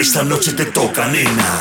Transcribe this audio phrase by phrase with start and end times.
[0.00, 1.60] Esta noche te toca, nena.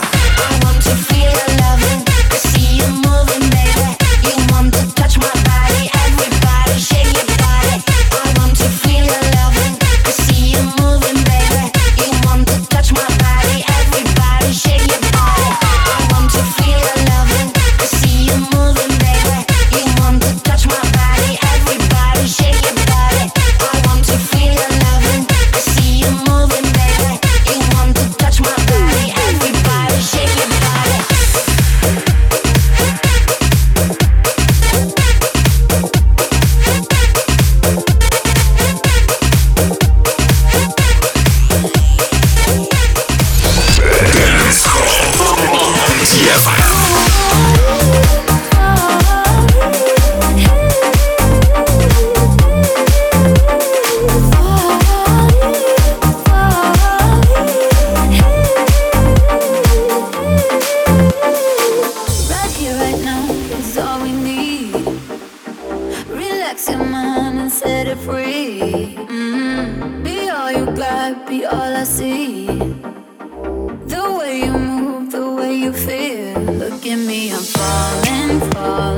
[77.20, 78.97] I'm falling, falling.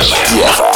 [0.00, 0.67] DFM.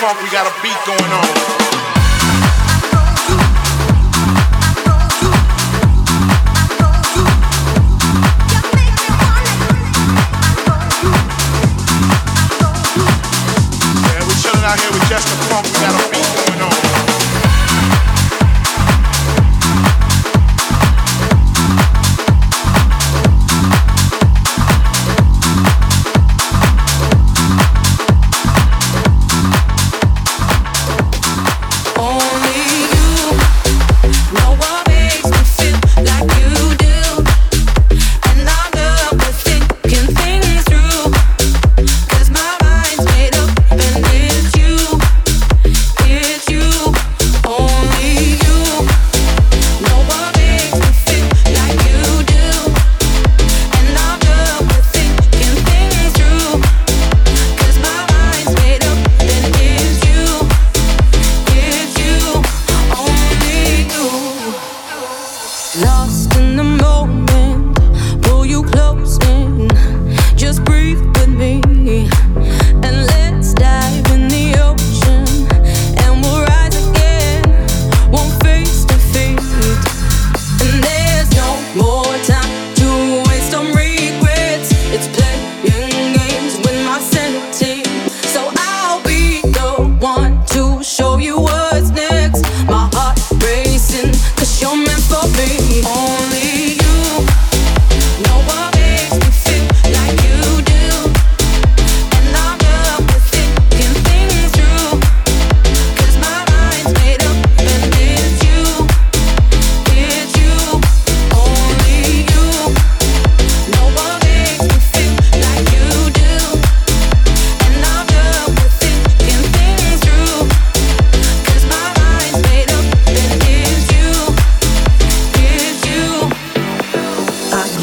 [0.00, 0.22] Funk.
[0.22, 1.56] We got a beat going on.
[14.66, 15.64] out here with just funk.
[15.64, 16.05] We got a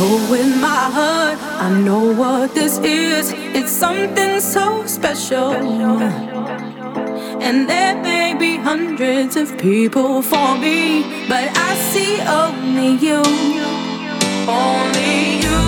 [0.04, 3.34] know in my heart, I know what this is.
[3.58, 5.52] It's something so special.
[7.48, 12.14] And there may be hundreds of people for me, but I see
[12.44, 13.22] only you.
[14.66, 15.62] Only you.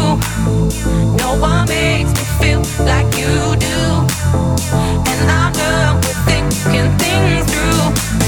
[1.22, 3.36] No one makes me feel like you
[3.70, 3.80] do.
[5.12, 8.25] And I'm done with thinking things through.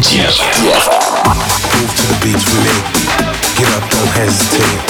[0.00, 0.36] Jeff.
[0.60, 0.88] Jeff.
[1.72, 2.76] Move to the beach with me.
[3.56, 4.80] Get up, don't hesitate.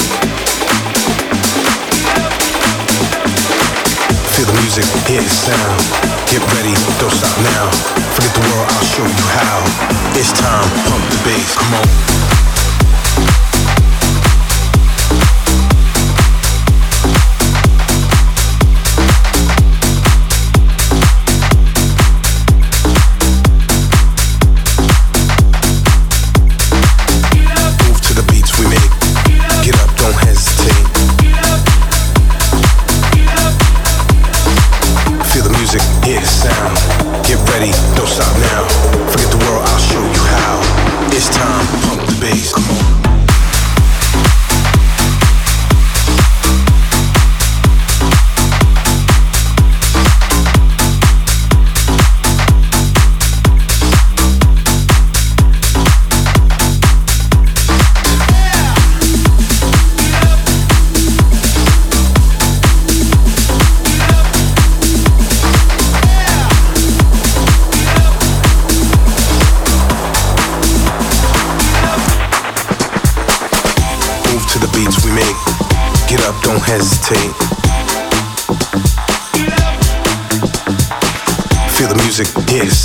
[4.35, 5.79] Feel the music, hear the sound.
[6.27, 7.71] Get ready, don't stop now.
[8.15, 9.63] Forget the world, I'll show you how.
[10.19, 12.26] It's time, pump the bass, come on.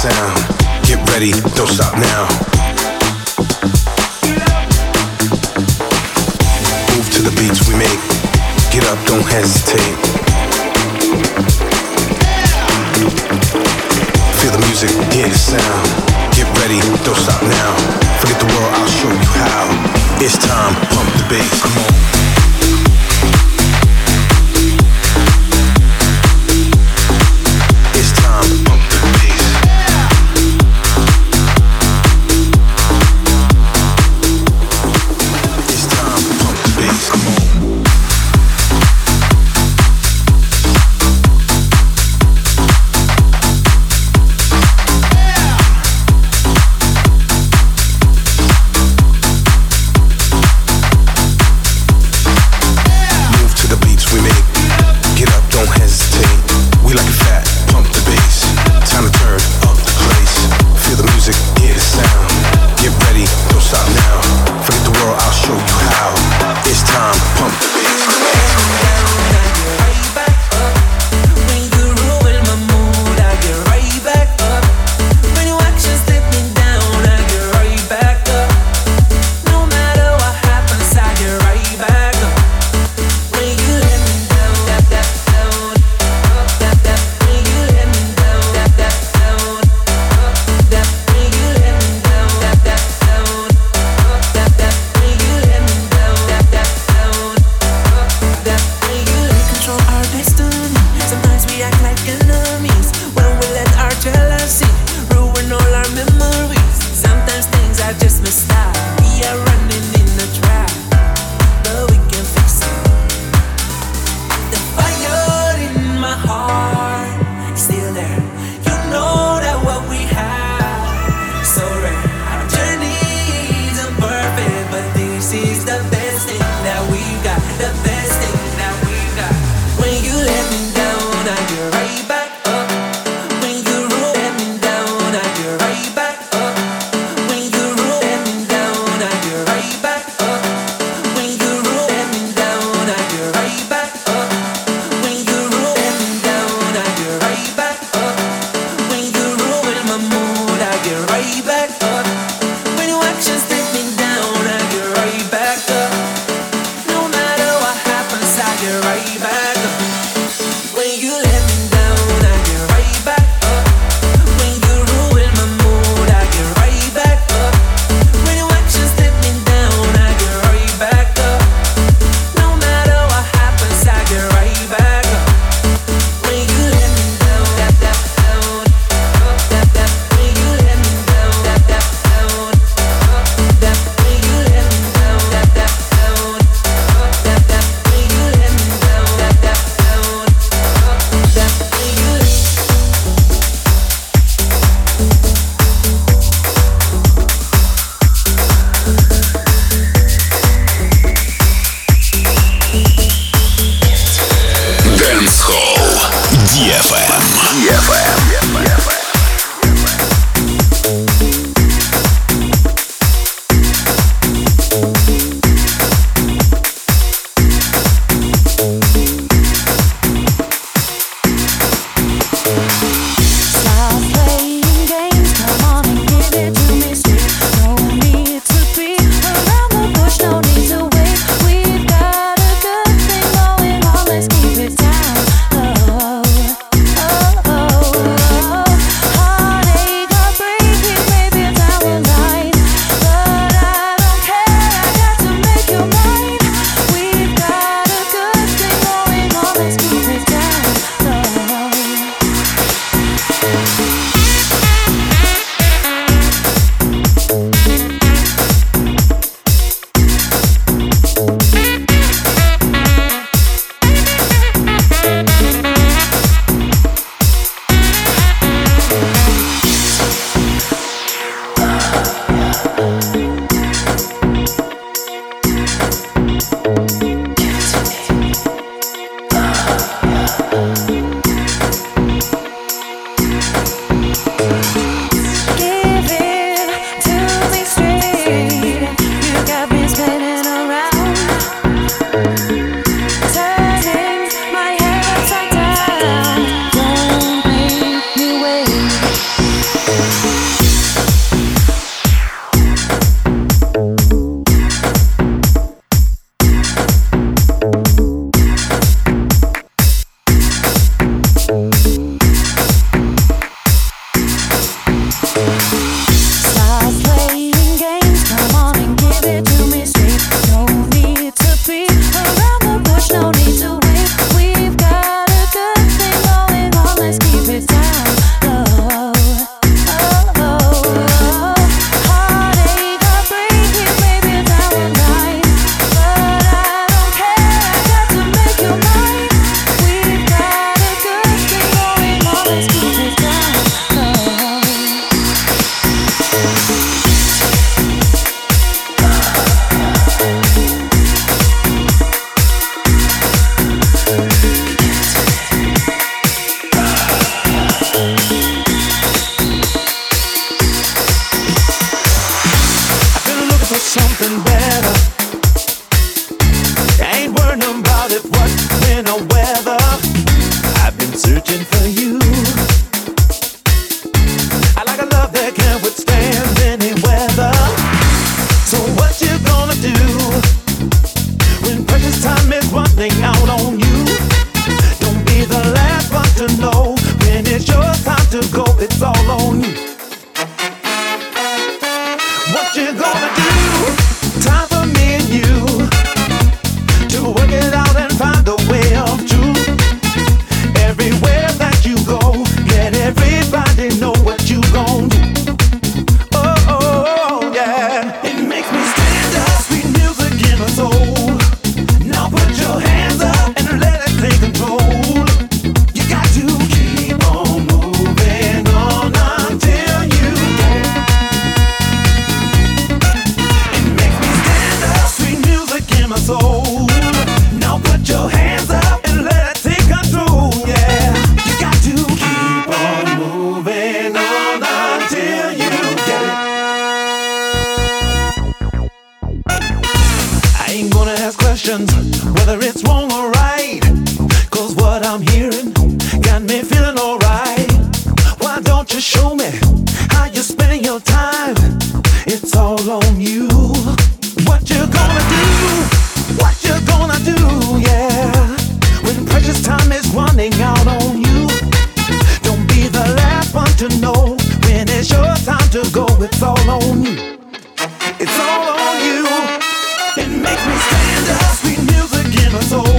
[0.01, 0.33] sound.
[0.81, 2.25] Get ready, don't stop now.
[6.89, 8.01] Move to the beats we make.
[8.73, 9.93] Get up, don't hesitate.
[14.41, 15.85] Feel the music, hear the sound.
[16.33, 17.71] Get ready, don't stop now.
[18.17, 19.69] Forget the world, I'll show you how.
[20.17, 22.10] It's time, pump the bass, come on.